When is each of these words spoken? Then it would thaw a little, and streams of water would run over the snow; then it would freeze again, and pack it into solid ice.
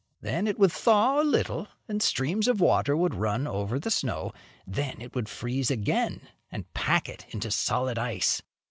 Then 0.19 0.47
it 0.47 0.57
would 0.57 0.71
thaw 0.71 1.21
a 1.21 1.21
little, 1.23 1.67
and 1.87 2.01
streams 2.01 2.47
of 2.47 2.59
water 2.59 2.97
would 2.97 3.13
run 3.13 3.45
over 3.45 3.77
the 3.77 3.91
snow; 3.91 4.33
then 4.65 4.99
it 4.99 5.13
would 5.13 5.29
freeze 5.29 5.69
again, 5.69 6.21
and 6.51 6.73
pack 6.73 7.07
it 7.07 7.27
into 7.29 7.51
solid 7.51 7.99
ice. 7.99 8.41